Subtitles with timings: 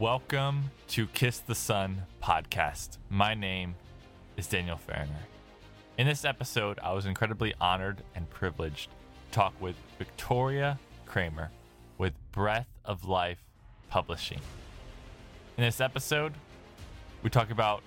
[0.00, 2.96] Welcome to Kiss the Son podcast.
[3.10, 3.74] My name
[4.38, 5.26] is Daniel Fariner.
[5.98, 11.50] In this episode, I was incredibly honored and privileged to talk with Victoria Cramer
[11.98, 13.40] with Breath of Life
[13.90, 14.40] Publishing.
[15.58, 16.32] In this episode,
[17.22, 17.82] we talk about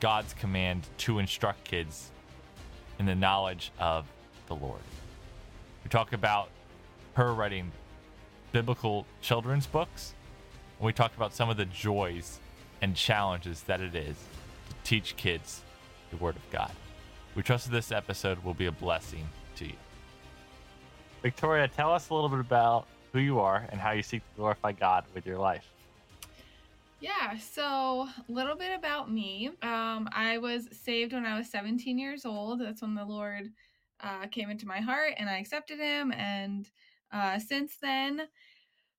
[0.00, 2.10] God's command to instruct kids
[2.98, 4.04] in the knowledge of
[4.46, 4.82] the Lord.
[5.84, 6.50] We talk about
[7.14, 7.72] her writing
[8.52, 10.12] biblical children's books,
[10.78, 12.38] and we talk about some of the joys
[12.80, 14.16] and challenges that it is
[14.68, 15.62] to teach kids
[16.10, 16.70] the Word of God.
[17.34, 19.76] We trust that this episode will be a blessing to you.
[21.22, 24.36] Victoria, tell us a little bit about who you are and how you seek to
[24.36, 25.64] glorify God with your life.
[27.00, 29.50] Yeah, so a little bit about me.
[29.62, 32.60] Um, I was saved when I was 17 years old.
[32.60, 33.50] That's when the Lord
[34.02, 36.12] uh, came into my heart and I accepted Him.
[36.12, 36.68] And
[37.12, 38.22] uh, since then,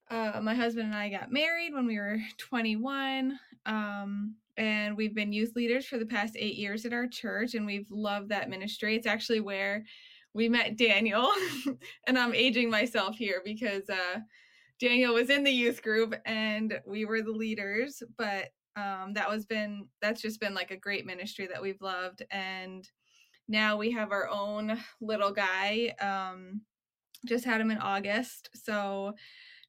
[0.09, 3.39] uh, my husband and I got married when we were 21.
[3.65, 7.65] Um, and we've been youth leaders for the past eight years at our church, and
[7.65, 8.95] we've loved that ministry.
[8.95, 9.85] It's actually where
[10.33, 11.29] we met Daniel,
[12.07, 14.19] and I'm aging myself here because uh,
[14.79, 19.45] Daniel was in the youth group and we were the leaders, but um, that was
[19.45, 22.89] been that's just been like a great ministry that we've loved, and
[23.47, 25.93] now we have our own little guy.
[26.01, 26.61] Um,
[27.25, 29.13] just had him in August, so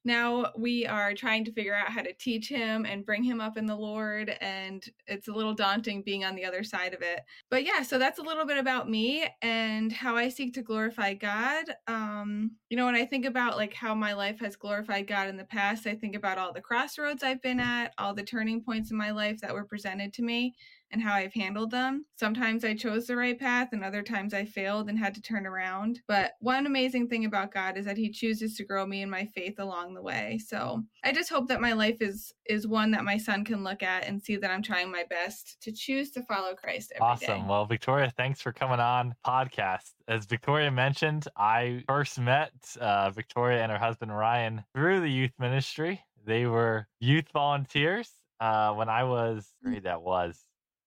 [0.03, 3.57] now we are trying to figure out how to teach him and bring him up
[3.57, 4.35] in the Lord.
[4.41, 7.21] And it's a little daunting being on the other side of it.
[7.49, 11.13] But yeah, so that's a little bit about me and how I seek to glorify
[11.13, 11.65] God.
[11.87, 15.37] Um, you know, when I think about like how my life has glorified God in
[15.37, 18.91] the past, I think about all the crossroads I've been at, all the turning points
[18.91, 20.55] in my life that were presented to me
[20.91, 22.05] and how I've handled them.
[22.17, 25.45] Sometimes I chose the right path and other times I failed and had to turn
[25.45, 26.01] around.
[26.07, 29.25] But one amazing thing about God is that he chooses to grow me in my
[29.25, 30.39] faith along the way.
[30.45, 33.81] So I just hope that my life is is one that my son can look
[33.81, 37.41] at and see that I'm trying my best to choose to follow Christ awesome.
[37.41, 37.45] Day.
[37.47, 39.91] Well, Victoria, thanks for coming on podcast.
[40.07, 45.31] As Victoria mentioned, I first met uh, Victoria and her husband Ryan through the youth
[45.39, 46.03] ministry.
[46.25, 50.43] They were youth volunteers uh, when I was grade that was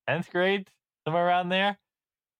[0.08, 0.68] 10th grade,
[1.04, 1.78] somewhere around there,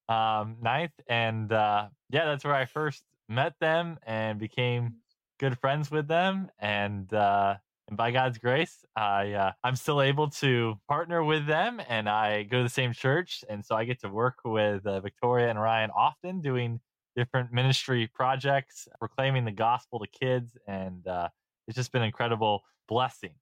[0.09, 0.93] um, ninth.
[1.09, 4.95] And uh, yeah, that's where I first met them and became
[5.39, 6.51] good friends with them.
[6.59, 7.57] And, uh,
[7.89, 12.45] and by God's grace, I uh, I'm still able to partner with them, and I
[12.45, 15.61] go to the same church, and so I get to work with uh, Victoria and
[15.61, 16.81] Ryan often, doing
[17.15, 21.29] different ministry projects, proclaiming the gospel to kids, and uh,
[21.69, 23.35] it's just been an incredible blessing.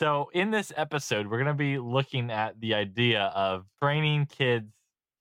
[0.00, 4.72] So, in this episode, we're going to be looking at the idea of training kids,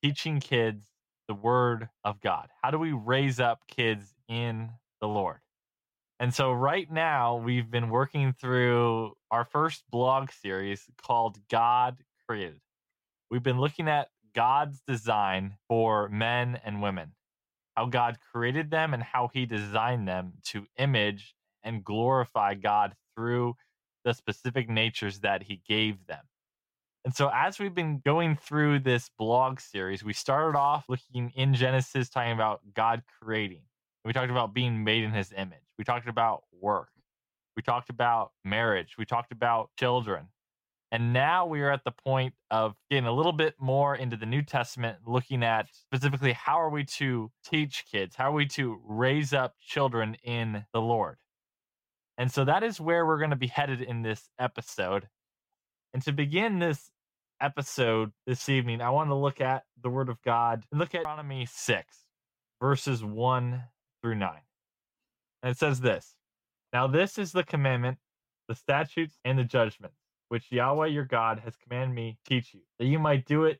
[0.01, 0.87] teaching kids
[1.27, 2.49] the word of God.
[2.63, 5.41] How do we raise up kids in the Lord?
[6.19, 12.59] And so, right now, we've been working through our first blog series called God Created.
[13.29, 17.11] We've been looking at God's design for men and women,
[17.75, 23.55] how God created them and how he designed them to image and glorify God through
[24.03, 26.23] the specific natures that he gave them.
[27.05, 31.53] And so, as we've been going through this blog series, we started off looking in
[31.53, 33.63] Genesis, talking about God creating.
[34.05, 35.59] We talked about being made in his image.
[35.77, 36.89] We talked about work.
[37.55, 38.95] We talked about marriage.
[38.97, 40.27] We talked about children.
[40.93, 44.27] And now we are at the point of getting a little bit more into the
[44.27, 48.15] New Testament, looking at specifically how are we to teach kids?
[48.15, 51.17] How are we to raise up children in the Lord?
[52.17, 55.07] And so that is where we're going to be headed in this episode.
[55.93, 56.91] And to begin this
[57.41, 60.99] episode this evening, I want to look at the Word of God and look at
[60.99, 61.97] Deuteronomy 6,
[62.61, 63.63] verses 1
[64.01, 64.31] through 9.
[65.41, 66.15] And it says this
[66.71, 67.97] Now, this is the commandment,
[68.47, 69.97] the statutes, and the judgments,
[70.29, 73.59] which Yahweh your God has commanded me to teach you, that you might do it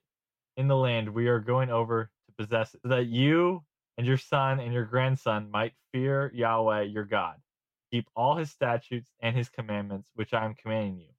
[0.58, 3.64] in the land we are going over to possess it, so that you
[3.98, 7.36] and your son and your grandson might fear Yahweh your God
[7.94, 11.10] keep all his statutes and his commandments, which I am commanding you,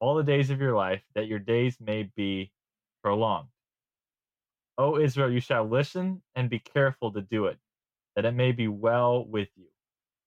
[0.00, 2.52] all the days of your life, that your days may be
[3.02, 3.48] prolonged.
[4.78, 7.58] O Israel, you shall listen and be careful to do it,
[8.16, 9.68] that it may be well with you,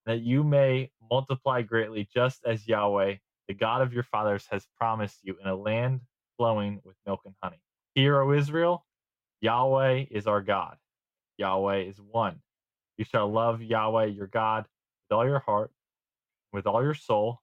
[0.07, 3.15] that you may multiply greatly, just as Yahweh,
[3.47, 6.01] the God of your fathers, has promised you in a land
[6.37, 7.61] flowing with milk and honey.
[7.95, 8.85] Hear, O Israel,
[9.41, 10.77] Yahweh is our God.
[11.37, 12.41] Yahweh is one.
[12.97, 14.65] You shall love Yahweh your God
[15.09, 15.71] with all your heart,
[16.55, 17.41] with all your soul,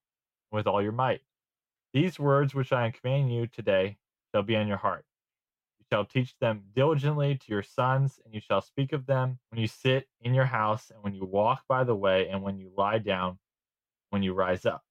[0.50, 1.20] with all your might.
[1.92, 3.98] These words which I am commanding you today
[4.32, 5.04] shall be on your heart.
[5.78, 9.60] You shall teach them diligently to your sons, and you shall speak of them when
[9.60, 12.72] you sit in your house, and when you walk by the way, and when you
[12.76, 13.38] lie down,
[14.10, 14.82] when you rise up.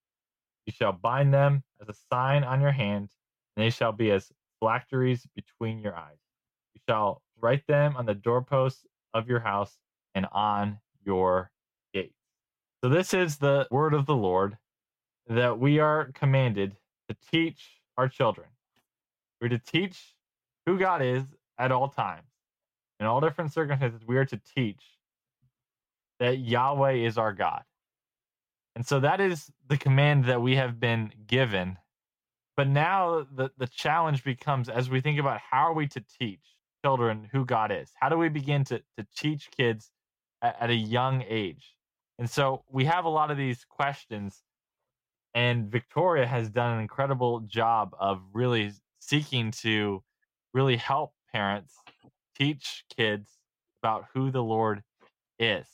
[0.67, 3.09] You shall bind them as a sign on your hand,
[3.55, 6.19] and they shall be as phylacteries between your eyes.
[6.75, 9.77] You shall write them on the doorposts of your house
[10.13, 11.50] and on your.
[12.83, 14.57] So, this is the word of the Lord
[15.27, 16.75] that we are commanded
[17.09, 18.47] to teach our children.
[19.39, 20.15] We're to teach
[20.65, 21.23] who God is
[21.59, 22.27] at all times.
[22.99, 24.81] In all different circumstances, we are to teach
[26.19, 27.63] that Yahweh is our God.
[28.75, 31.77] And so that is the command that we have been given.
[32.57, 36.41] But now the, the challenge becomes as we think about how are we to teach
[36.83, 37.91] children who God is?
[37.99, 39.91] How do we begin to, to teach kids
[40.41, 41.75] at, at a young age?
[42.19, 44.43] And so we have a lot of these questions,
[45.33, 50.03] and Victoria has done an incredible job of really seeking to
[50.53, 51.75] really help parents
[52.35, 53.37] teach kids
[53.81, 54.83] about who the Lord
[55.39, 55.65] is.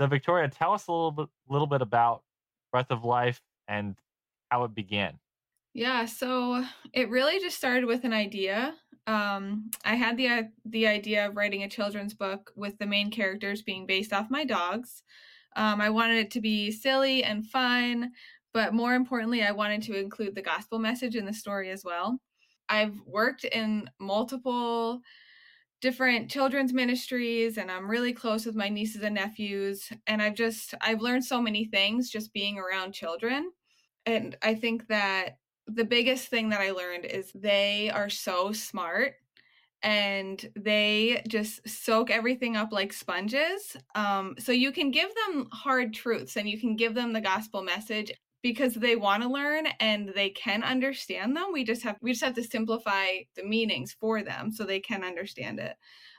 [0.00, 2.22] So, Victoria, tell us a little bit, little bit about
[2.70, 3.96] Breath of Life and
[4.50, 5.18] how it began.
[5.74, 8.74] Yeah, so it really just started with an idea.
[9.06, 13.62] Um, I had the the idea of writing a children's book with the main characters
[13.62, 15.02] being based off my dogs.
[15.56, 18.12] Um, I wanted it to be silly and fun,
[18.52, 22.20] but more importantly, I wanted to include the gospel message in the story as well.
[22.68, 25.00] I've worked in multiple
[25.80, 30.74] different children's ministries and I'm really close with my nieces and nephews and I've just
[30.80, 33.52] I've learned so many things just being around children.
[34.04, 39.14] And I think that the biggest thing that I learned is they are so smart
[39.82, 43.76] and they just soak everything up like sponges.
[43.94, 47.62] Um, so you can give them hard truths and you can give them the gospel
[47.62, 52.12] message because they want to learn and they can understand them we just have we
[52.12, 55.76] just have to simplify the meanings for them so they can understand it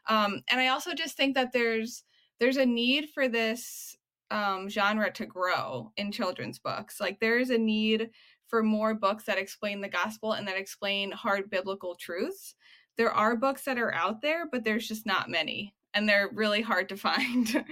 [0.08, 2.04] um, and i also just think that there's
[2.40, 3.96] there's a need for this
[4.32, 8.10] um, genre to grow in children's books like there's a need
[8.48, 12.56] for more books that explain the gospel and that explain hard biblical truths
[13.00, 16.62] there are books that are out there but there's just not many and they're really
[16.62, 17.66] hard to find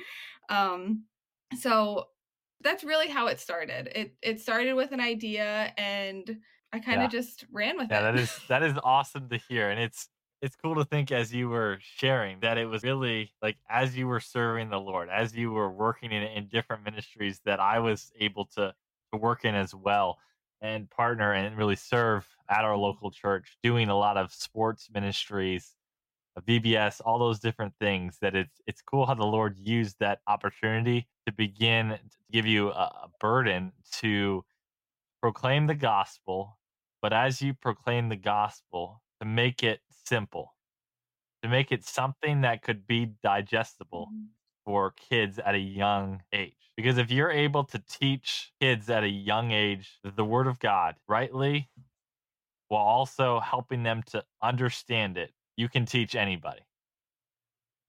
[0.49, 1.03] um,
[1.59, 2.07] so
[2.61, 3.89] that's really how it started.
[3.95, 6.37] It it started with an idea and
[6.73, 7.19] I kind of yeah.
[7.19, 8.01] just ran with yeah, it.
[8.01, 9.69] Yeah, that is that is awesome to hear.
[9.69, 10.09] And it's
[10.41, 14.07] it's cool to think as you were sharing that it was really like as you
[14.07, 18.11] were serving the Lord, as you were working in in different ministries that I was
[18.19, 18.73] able to
[19.13, 20.17] to work in as well
[20.61, 25.77] and partner and really serve at our local church, doing a lot of sports ministries
[26.41, 28.17] VBS, all those different things.
[28.21, 32.69] That it's it's cool how the Lord used that opportunity to begin to give you
[32.69, 34.43] a, a burden to
[35.21, 36.57] proclaim the gospel,
[37.01, 40.55] but as you proclaim the gospel, to make it simple,
[41.43, 44.25] to make it something that could be digestible mm-hmm.
[44.65, 46.53] for kids at a young age.
[46.77, 50.95] Because if you're able to teach kids at a young age the word of God
[51.07, 51.69] rightly,
[52.69, 56.61] while also helping them to understand it you can teach anybody.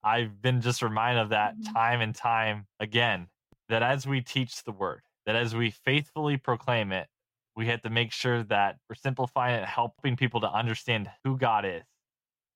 [0.03, 1.73] I've been just reminded of that mm-hmm.
[1.73, 3.27] time and time again
[3.69, 7.07] that as we teach the word, that as we faithfully proclaim it,
[7.55, 11.65] we have to make sure that we're simplifying it, helping people to understand who God
[11.65, 11.83] is,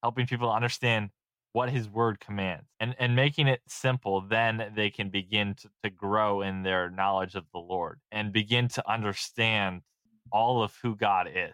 [0.02, 1.12] helping people to understand
[1.54, 5.90] what his word commands and, and making it simple, then they can begin to, to
[5.90, 9.82] grow in their knowledge of the Lord and begin to understand
[10.32, 11.54] all of who God is.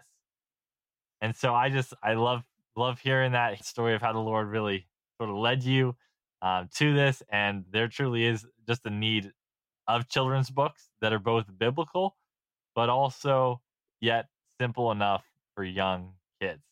[1.20, 2.42] And so I just I love
[2.76, 4.86] love hearing that story of how the Lord really
[5.18, 5.94] sort of led you
[6.40, 7.22] um, to this.
[7.30, 9.32] And there truly is just a need
[9.86, 12.16] of children's books that are both biblical,
[12.74, 13.60] but also
[14.00, 14.26] yet
[14.58, 16.62] simple enough for young kids.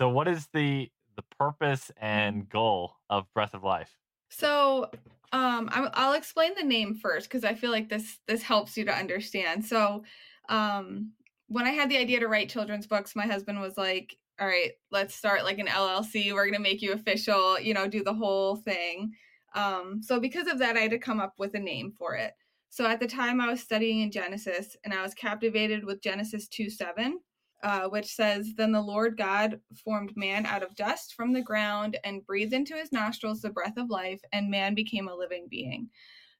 [0.00, 0.90] So, what is the
[1.30, 3.96] the purpose and goal of Breath of Life?
[4.28, 4.90] So,
[5.32, 8.84] um, i will explain the name first because I feel like this this helps you
[8.84, 9.64] to understand.
[9.64, 10.04] So,
[10.48, 11.12] um,
[11.48, 14.72] when I had the idea to write children's books, my husband was like, all right,
[14.90, 16.32] let's start like an LLC.
[16.32, 19.12] We're to make you official, you know, do the whole thing.
[19.54, 22.32] Um, so because of that, I had to come up with a name for it.
[22.70, 26.48] So at the time, I was studying in Genesis, and I was captivated with Genesis
[26.48, 27.20] 2 7,
[27.62, 31.98] uh, which says, Then the Lord God formed man out of dust from the ground
[32.04, 35.88] and breathed into his nostrils the breath of life, and man became a living being.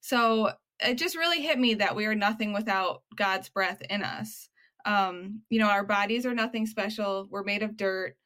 [0.00, 0.50] So
[0.80, 4.48] it just really hit me that we are nothing without God's breath in us.
[4.84, 7.28] Um, you know, our bodies are nothing special.
[7.30, 8.16] We're made of dirt.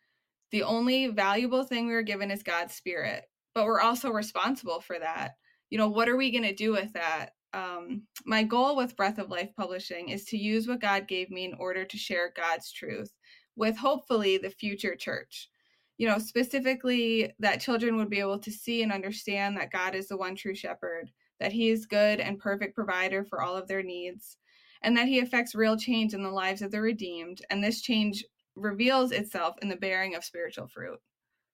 [0.53, 3.25] The only valuable thing we were given is God's spirit,
[3.55, 5.33] but we're also responsible for that.
[5.71, 7.31] You know, what are we going to do with that?
[7.57, 11.47] Um, my goal with Breath of Life Publishing is to use what God gave me
[11.47, 13.11] in order to share God's truth
[13.57, 15.49] with hopefully the future church.
[15.97, 20.09] You know, specifically that children would be able to see and understand that God is
[20.09, 21.11] the one true shepherd,
[21.41, 24.37] that he is good and perfect provider for all of their needs,
[24.83, 27.41] and that he affects real change in the lives of the redeemed.
[27.49, 28.23] And this change
[28.55, 30.99] reveals itself in the bearing of spiritual fruit.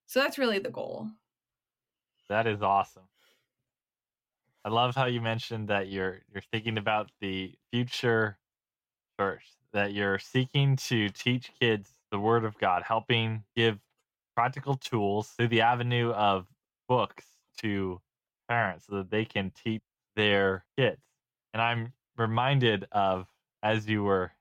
[0.09, 1.07] So that's really the goal.
[2.29, 3.05] That is awesome.
[4.65, 8.39] I love how you mentioned that you're you're thinking about the future
[9.19, 13.79] church, that you're seeking to teach kids the word of God, helping give
[14.37, 16.47] practical tools through the avenue of
[16.89, 17.27] books
[17.59, 18.01] to
[18.49, 19.83] parents so that they can teach
[20.15, 21.01] their kids.
[21.53, 23.27] And I'm reminded of
[23.63, 24.33] as you were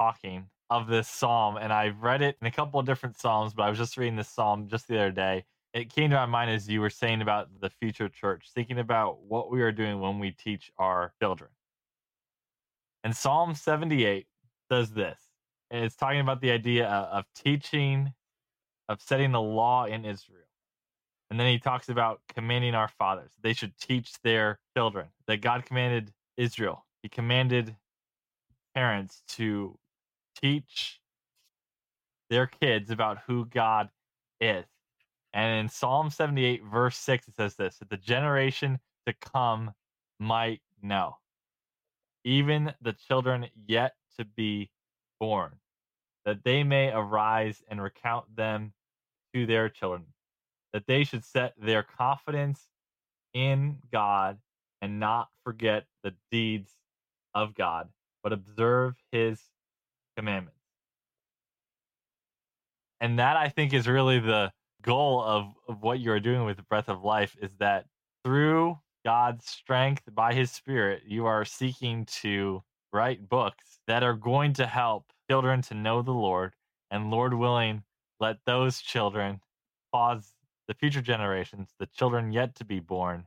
[0.00, 3.64] talking of this psalm and I've read it in a couple of different psalms, but
[3.64, 5.44] I was just reading this psalm just the other day
[5.74, 9.22] it came to my mind as you were saying about the future church, thinking about
[9.22, 11.50] what we are doing when we teach our children.
[13.04, 14.26] And Psalm 78
[14.68, 15.18] does this.
[15.70, 18.12] And it's talking about the idea of, teaching,
[18.88, 20.38] of setting the law in Israel.
[21.30, 23.30] And then he talks about commanding our fathers.
[23.42, 26.84] They should teach their children that God commanded Israel.
[27.02, 27.74] He commanded
[28.74, 29.78] parents to
[30.38, 31.00] teach
[32.28, 33.88] their kids about who God
[34.40, 34.66] is.
[35.32, 39.72] And in Psalm 78, verse 6, it says this that the generation to come
[40.20, 41.16] might know,
[42.24, 44.70] even the children yet to be
[45.18, 45.52] born,
[46.24, 48.72] that they may arise and recount them
[49.34, 50.04] to their children,
[50.72, 52.68] that they should set their confidence
[53.32, 54.38] in God
[54.82, 56.70] and not forget the deeds
[57.34, 57.88] of God,
[58.22, 59.40] but observe his
[60.16, 60.58] commandments.
[63.00, 66.62] And that I think is really the goal of, of what you're doing with the
[66.64, 67.86] breath of life is that
[68.24, 72.62] through God's strength by his spirit, you are seeking to
[72.92, 76.54] write books that are going to help children to know the Lord
[76.90, 77.82] and Lord willing,
[78.20, 79.40] let those children
[79.94, 80.34] cause
[80.68, 83.26] the future generations, the children yet to be born,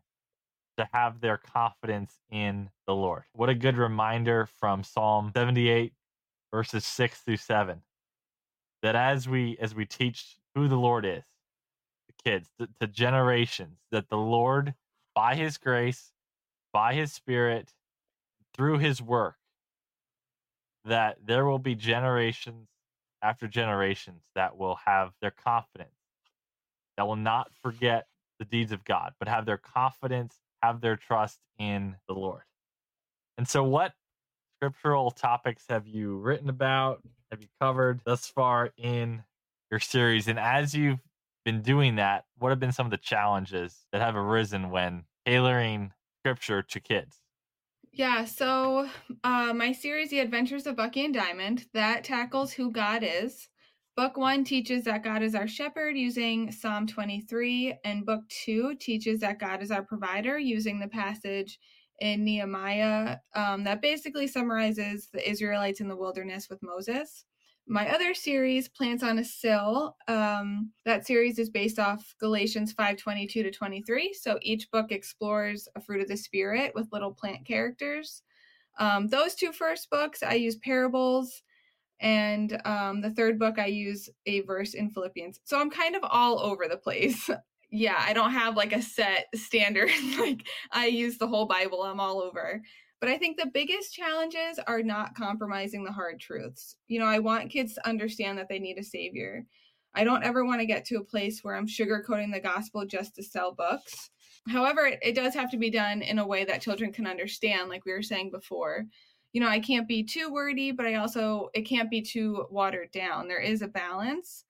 [0.78, 3.24] to have their confidence in the Lord.
[3.34, 5.94] What a good reminder from Psalm 78
[6.52, 7.82] verses 6 through 7
[8.82, 11.24] that as we as we teach who the Lord is
[12.26, 14.74] kids to, to generations that the Lord,
[15.14, 16.12] by His grace,
[16.74, 17.74] by His Spirit,
[18.54, 19.36] through His work,
[20.86, 22.68] that there will be generations
[23.22, 25.90] after generations that will have their confidence,
[26.98, 28.08] that will not forget
[28.40, 32.44] the deeds of God, but have their confidence, have their trust in the Lord.
[33.38, 33.94] And so, what
[34.58, 37.02] scriptural topics have you written about?
[37.32, 39.24] Have you covered thus far in
[39.72, 40.28] your series?
[40.28, 41.00] And as you've
[41.46, 45.92] been doing that, what have been some of the challenges that have arisen when tailoring
[46.22, 47.22] scripture to kids?
[47.94, 48.90] Yeah, so
[49.24, 53.48] uh, my series, The Adventures of Bucky and Diamond, that tackles who God is.
[53.96, 59.22] Book one teaches that God is our shepherd using Psalm 23, and book two teaches
[59.22, 61.58] that God is our provider using the passage
[62.02, 67.24] in Nehemiah um, that basically summarizes the Israelites in the wilderness with Moses
[67.68, 72.98] my other series plants on a sill um, that series is based off galatians 5
[72.98, 77.46] 22 to 23 so each book explores a fruit of the spirit with little plant
[77.46, 78.22] characters.
[78.78, 81.42] Um, those two first books i use parables
[82.02, 85.40] and um, the third book i use a verse in philippians.
[85.44, 87.30] So i'm kind of all over the place.
[87.72, 89.90] Yeah i don't have like a set standard.
[90.20, 92.62] Like i use the whole bible i'm all over
[93.00, 96.78] but I think the biggest challenges are not compromising the hard truths.
[96.88, 99.46] You know, I want kids to understand that they need a savior.
[99.94, 103.16] I don't ever want to get to a place where I'm sugarcoating the gospel just
[103.16, 104.10] to sell books.
[104.48, 107.86] However, it, does have to be done in a way that children can understand, like
[107.86, 108.86] we were saying before.
[109.34, 112.92] You know, I can't be too wordy, but I also, it can't be too watered
[112.92, 113.28] down.
[113.28, 114.46] There is a balance.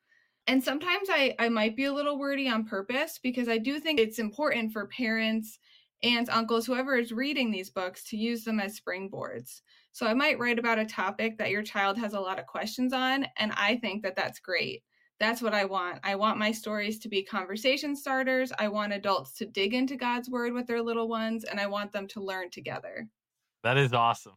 [0.47, 3.99] And sometimes I, I might be a little wordy on purpose because I do think
[3.99, 5.59] it's important for parents
[6.05, 9.61] aunts, uncles, whoever is reading these books to use them as springboards.
[9.91, 12.93] So I might write about a topic that your child has a lot of questions
[12.93, 14.83] on, and I think that that's great.
[15.19, 15.99] That's what I want.
[16.03, 18.51] I want my stories to be conversation starters.
[18.59, 21.91] I want adults to dig into God's word with their little ones, and I want
[21.91, 23.07] them to learn together.
[23.63, 24.35] That is awesome.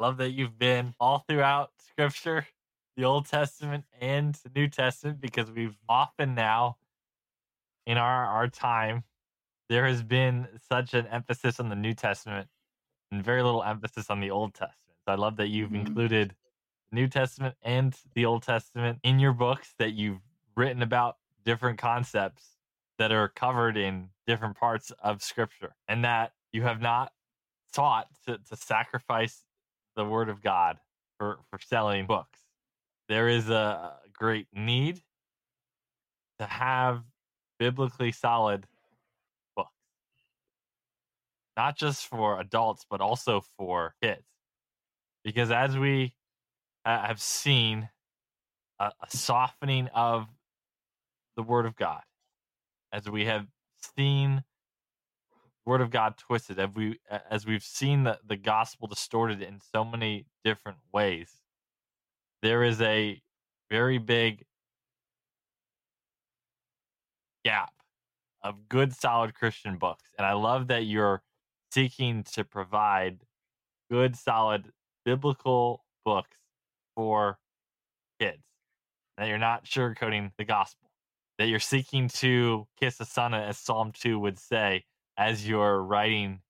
[0.00, 2.46] Love that you've been all throughout scripture,
[2.96, 6.76] the Old Testament and the New Testament, because we've often now
[7.86, 9.04] in our, our time
[9.68, 12.48] there has been such an emphasis on the New Testament
[13.10, 14.98] and very little emphasis on the Old Testament.
[15.06, 15.86] So I love that you've mm-hmm.
[15.86, 16.34] included
[16.90, 20.20] New Testament and the Old Testament in your books that you've
[20.56, 22.56] written about different concepts
[22.98, 27.12] that are covered in different parts of scripture and that you have not
[27.74, 29.44] sought to, to sacrifice
[29.96, 30.78] the word of God
[31.18, 32.38] for, for selling books.
[33.08, 35.00] There is a great need
[36.38, 37.02] to have
[37.58, 38.66] biblically solid
[41.56, 44.22] not just for adults, but also for kids.
[45.24, 46.14] because as we
[46.84, 47.88] uh, have seen
[48.80, 50.26] a, a softening of
[51.36, 52.02] the Word of God,
[52.92, 53.46] as we have
[53.96, 54.44] seen
[55.66, 56.98] Word of God twisted, as we
[57.30, 61.30] as we've seen the, the gospel distorted in so many different ways,
[62.42, 63.22] there is a
[63.70, 64.44] very big
[67.44, 67.72] gap
[68.42, 70.04] of good, solid Christian books.
[70.18, 71.22] And I love that you're
[71.72, 73.20] seeking to provide
[73.90, 74.72] good, solid
[75.04, 76.36] biblical books
[76.94, 77.38] for
[78.20, 78.42] kids.
[79.16, 80.90] That you're not sugarcoating the gospel.
[81.38, 84.84] That you're seeking to kiss the son, as Psalm 2 would say,
[85.16, 86.40] as you're writing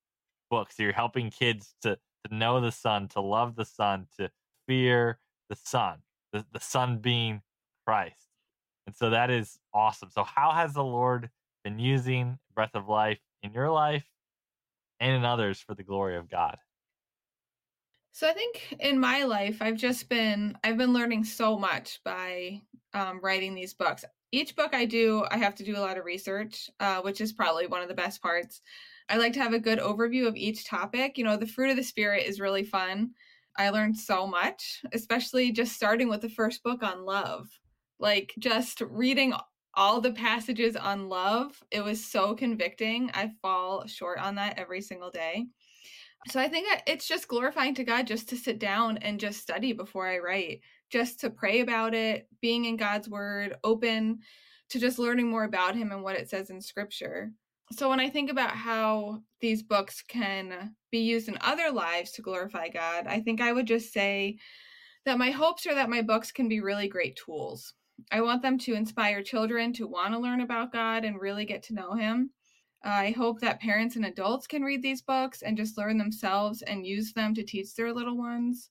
[0.50, 0.78] books.
[0.78, 4.30] You're helping kids to, to know the son, to love the son, to
[4.66, 5.98] fear the son,
[6.32, 7.42] the, the son being
[7.86, 8.28] Christ.
[8.86, 10.10] And so that is awesome.
[10.10, 11.30] So, how has the Lord
[11.64, 14.04] been using Breath of Life in your life
[15.02, 16.56] and in others for the glory of God?
[18.12, 22.62] So I think in my life, I've just been I've been learning so much by
[22.94, 24.04] um, writing these books.
[24.30, 27.32] Each book I do, I have to do a lot of research, uh, which is
[27.32, 28.62] probably one of the best parts.
[29.08, 31.18] I like to have a good overview of each topic.
[31.18, 33.10] You know, the fruit of the spirit is really fun.
[33.58, 37.48] I learned so much, especially just starting with the first book on love.
[37.98, 39.34] Like just reading
[39.74, 43.10] all the passages on love, it was so convicting.
[43.14, 45.46] I fall short on that every single day.
[46.28, 49.40] So I think uh, it's just glorifying to God just to sit down and just
[49.40, 50.60] study before I write,
[50.90, 54.20] just to pray about it, being in God's word, open
[54.70, 57.32] to just learning more about him and what it says in scripture.
[57.72, 62.22] So when I think about how these books can be used in other lives to
[62.22, 64.38] glorify God, I think I would just say
[65.06, 67.74] that my hopes are that my books can be really great tools.
[68.10, 71.62] I want them to inspire children to want to learn about God and really get
[71.64, 72.30] to know him.
[72.84, 76.86] I hope that parents and adults can read these books and just learn themselves and
[76.86, 78.70] use them to teach their little ones.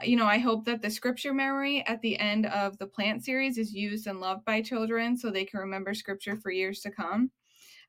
[0.00, 3.24] Uh, you know, I hope that the scripture memory at the end of the plant
[3.24, 6.90] series is used and loved by children so they can remember scripture for years to
[6.90, 7.30] come.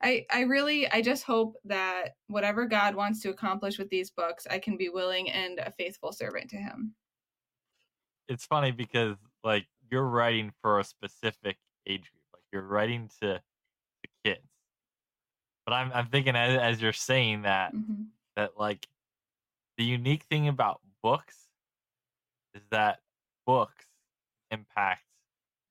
[0.01, 4.47] I, I really I just hope that whatever God wants to accomplish with these books,
[4.49, 6.95] I can be willing and a faithful servant to him.
[8.27, 12.23] It's funny because like you're writing for a specific age group.
[12.33, 13.41] Like you're writing to
[14.03, 14.47] the kids.
[15.65, 18.03] But I'm I'm thinking as, as you're saying that mm-hmm.
[18.35, 18.87] that like
[19.77, 21.35] the unique thing about books
[22.53, 22.99] is that
[23.45, 23.85] books
[24.51, 25.03] impact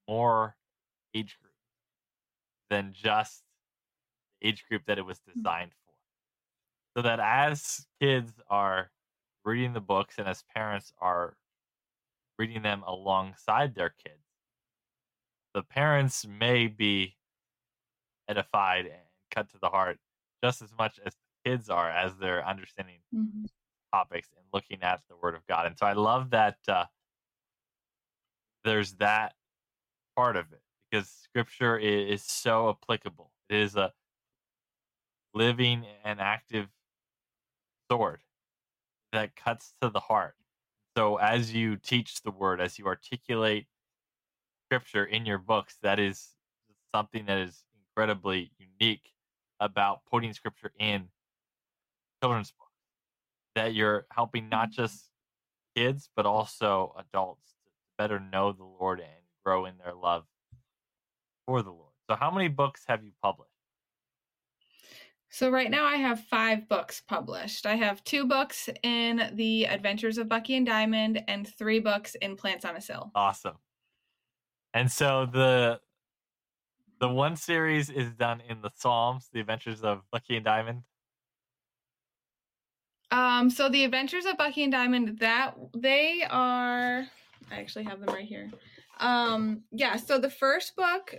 [0.09, 0.57] more
[1.15, 1.55] age groups
[2.71, 3.43] than just
[4.41, 5.35] the age group that it was mm.
[5.35, 5.95] designed for.
[6.97, 8.91] So that as kids are
[9.45, 11.37] reading the books and as parents are
[12.39, 14.23] reading them alongside their kids,
[15.55, 17.17] the parents may be
[18.29, 19.99] edified and cut to the heart
[20.45, 23.45] just as much as the kids are as they're understanding mm-hmm.
[23.93, 25.67] topics and looking at the Word of God.
[25.67, 26.85] And so I love that uh,
[28.65, 29.35] there's that
[30.17, 33.31] part of it because Scripture is, is so applicable.
[33.49, 33.93] It is a
[35.35, 36.69] living and active
[37.91, 38.21] sword
[39.13, 40.35] that cuts to the heart.
[40.99, 43.69] So as you teach the word, as you articulate
[44.67, 46.31] scripture in your books, that is
[46.93, 49.13] something that is incredibly unique
[49.61, 51.05] about putting scripture in
[52.21, 52.73] children's books.
[53.55, 54.83] That you're helping not mm-hmm.
[54.83, 55.09] just
[55.77, 59.09] kids, but also adults to better know the Lord and
[59.45, 60.25] grow in their love
[61.47, 61.95] for the Lord.
[62.11, 63.48] So, how many books have you published?
[65.31, 67.67] So right now I have five books published.
[67.67, 72.37] I have two books in The Adventures of Bucky and Diamond and three books in
[72.37, 73.11] Plants on a Sill.
[73.15, 73.57] Awesome.
[74.73, 75.81] And so the
[77.01, 80.83] the one series is done in the Psalms, The Adventures of Bucky and Diamond.
[83.11, 87.07] Um so The Adventures of Bucky and Diamond that they are
[87.51, 88.51] I actually have them right here.
[88.99, 91.15] Um yeah, so the first book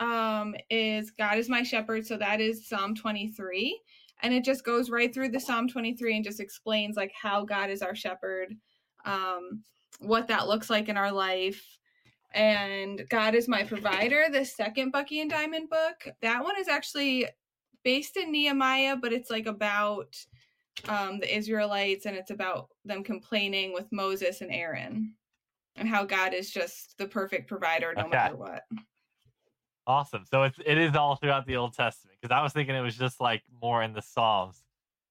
[0.00, 2.06] um, is God is my shepherd.
[2.06, 3.80] So that is Psalm 23.
[4.22, 7.70] And it just goes right through the Psalm 23 and just explains like how God
[7.70, 8.54] is our shepherd,
[9.04, 9.62] um,
[9.98, 11.78] what that looks like in our life.
[12.32, 14.26] And God is my provider.
[14.30, 17.26] The second Bucky and Diamond book, that one is actually
[17.84, 20.16] based in Nehemiah, but it's like about
[20.88, 25.14] um, the Israelites and it's about them complaining with Moses and Aaron
[25.76, 28.10] and how God is just the perfect provider no okay.
[28.10, 28.62] matter what.
[29.86, 30.24] Awesome.
[30.30, 32.96] So it's it is all throughout the Old Testament because I was thinking it was
[32.96, 34.62] just like more in the Psalms,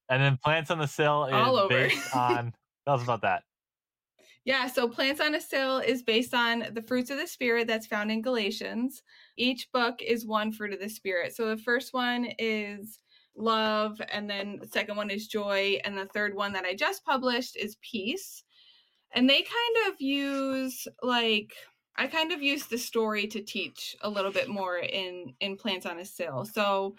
[0.10, 1.70] and then Plants on the Sill is all over.
[1.70, 2.54] based on.
[2.86, 3.44] Tell us about that.
[4.46, 7.88] Yeah, so Plants on a Sill is based on the fruits of the Spirit that's
[7.88, 9.02] found in Galatians.
[9.38, 11.34] Each book is one fruit of the Spirit.
[11.34, 13.00] So the first one is
[13.38, 17.06] love, and then the second one is joy, and the third one that I just
[17.06, 18.44] published is peace.
[19.16, 21.54] and they kind of use like
[21.96, 25.86] I kind of use the story to teach a little bit more in in Plants
[25.86, 26.46] on a Sill.
[26.46, 26.96] So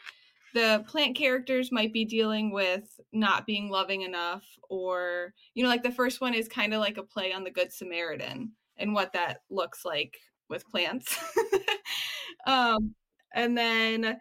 [0.55, 5.83] the plant characters might be dealing with not being loving enough or you know like
[5.83, 9.13] the first one is kind of like a play on the good samaritan and what
[9.13, 10.17] that looks like
[10.49, 11.17] with plants.
[12.47, 12.95] Um,
[13.35, 14.19] and then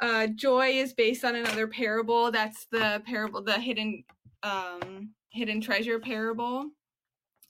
[0.00, 2.30] uh, joy is based on another parable.
[2.30, 4.04] That's the parable the hidden
[4.42, 6.70] um, hidden treasure parable.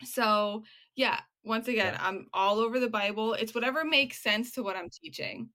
[0.05, 0.62] So
[0.95, 2.06] yeah once again yeah.
[2.06, 5.48] i'm all over the bible it's whatever makes sense to what i'm teaching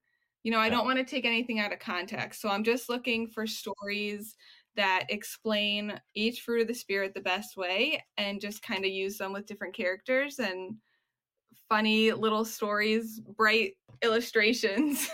[0.44, 2.42] you know, I don't want to take anything out of context.
[2.42, 4.36] So I'm just looking for stories
[4.76, 9.18] that explain each fruit of the spirit the best way and just kind of use
[9.18, 10.78] them with different characters and
[11.70, 15.10] funny little stories, bright illustrations,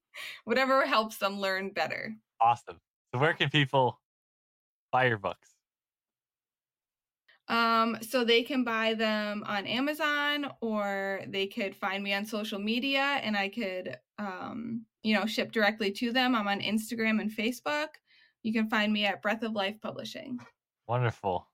[0.44, 2.14] whatever helps them learn better.
[2.40, 2.80] Awesome.
[3.14, 4.00] So where can people
[4.90, 5.51] buy your books?
[7.48, 12.58] Um, so they can buy them on Amazon or they could find me on social
[12.58, 16.34] media and I could, um, you know, ship directly to them.
[16.34, 17.88] I'm on Instagram and Facebook.
[18.42, 20.38] You can find me at Breath of Life Publishing.
[20.88, 21.48] Wonderful.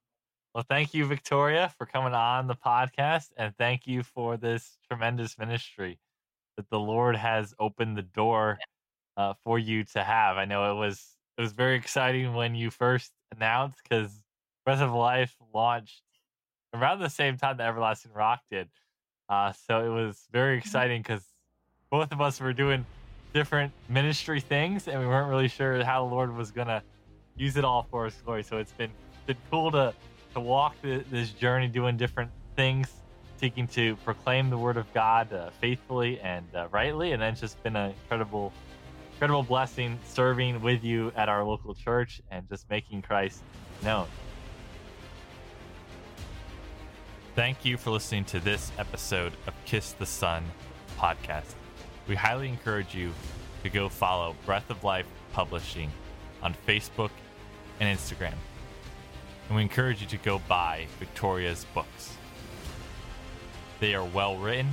[0.55, 5.38] Well, thank you, Victoria, for coming on the podcast, and thank you for this tremendous
[5.38, 6.01] ministry
[6.57, 8.59] that the Lord has opened the door
[9.16, 10.37] uh, for you to have.
[10.37, 14.24] I know it was it was very exciting when you first announced because
[14.68, 16.02] Breath of Life launched
[16.74, 18.68] around the same time that Everlasting Rock did.
[19.26, 20.66] Uh, so it was very mm-hmm.
[20.66, 21.24] exciting because
[21.88, 22.85] both of us were doing
[23.33, 26.83] different ministry things and we weren't really sure how the Lord was going to
[27.35, 28.42] use it all for his glory.
[28.42, 28.90] So it's been,
[29.26, 29.94] been cool to,
[30.35, 32.92] to walk the, this journey doing different things,
[33.38, 37.12] seeking to proclaim the word of God uh, faithfully and uh, rightly.
[37.12, 38.52] And then it's just been an incredible,
[39.14, 43.40] incredible blessing serving with you at our local church and just making Christ
[43.83, 44.07] known.
[47.38, 50.42] Thank you for listening to this episode of Kiss the Son
[50.98, 51.55] podcast.
[52.09, 53.12] We highly encourage you
[53.62, 55.92] to go follow Breath of Life Publishing
[56.42, 57.12] on Facebook
[57.79, 58.35] and Instagram.
[59.46, 62.16] And we encourage you to go buy Victoria's books.
[63.79, 64.72] They are well written,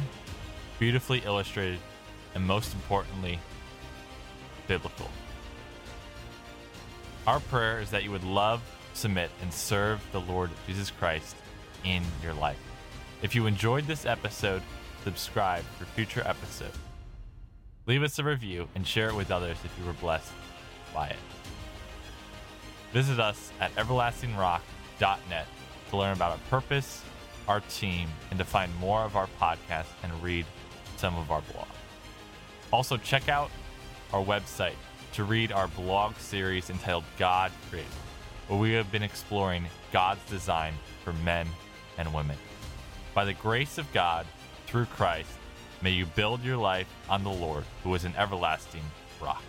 [0.80, 1.78] beautifully illustrated,
[2.34, 3.38] and most importantly,
[4.68, 5.12] biblical.
[7.28, 8.64] Our prayer is that you would love,
[8.96, 11.36] submit, and serve the Lord Jesus Christ
[11.86, 12.60] in your life.
[13.22, 14.62] If you enjoyed this episode,
[15.04, 16.78] subscribe for future episodes.
[17.86, 20.34] Leave us a review and share it with others if you were blessed
[20.94, 21.18] by it.
[22.92, 25.48] Visit us at everlastingrock.net
[25.90, 27.04] to learn about our purpose,
[27.48, 30.46] our team, and to find more of our podcasts and read
[30.98, 31.68] some of our blogs.
[32.74, 33.52] Also, check out
[34.14, 34.76] our website
[35.14, 37.92] to read our blog series entitled God Created,
[38.48, 41.48] where we have been exploring God's design for men
[41.98, 42.38] and women.
[43.14, 44.26] By the grace of God,
[44.68, 45.32] through Christ,
[45.82, 48.84] may you build your life on the Lord, who is an everlasting
[49.22, 49.44] rock.